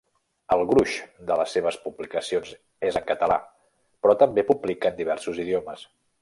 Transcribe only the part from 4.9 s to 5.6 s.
diversos